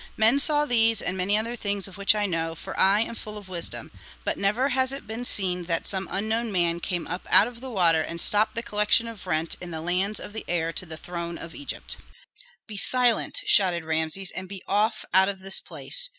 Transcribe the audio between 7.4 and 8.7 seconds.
of the water and stopped the